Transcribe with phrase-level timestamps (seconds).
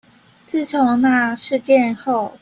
[0.47, 2.35] 自從那事件後